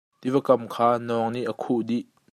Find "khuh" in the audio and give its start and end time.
1.61-1.81